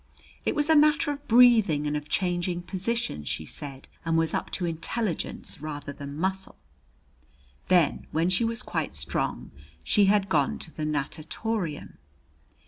It 0.45 0.55
was 0.55 0.67
a 0.67 0.75
matter 0.75 1.11
of 1.11 1.27
breathing 1.27 1.85
and 1.85 1.95
of 1.95 2.09
changing 2.09 2.63
positions, 2.63 3.29
she 3.29 3.45
said, 3.45 3.87
and 4.03 4.17
was 4.17 4.33
up 4.33 4.49
to 4.53 4.65
intelligence 4.65 5.61
rather 5.61 5.93
than 5.93 6.17
muscle. 6.17 6.57
Then 7.67 8.07
when 8.09 8.31
she 8.31 8.43
was 8.43 8.63
quite 8.63 8.95
strong, 8.95 9.51
she 9.83 10.05
had 10.05 10.27
gone 10.27 10.57
to 10.57 10.71
the 10.73 10.85
natatorium. 10.85 11.99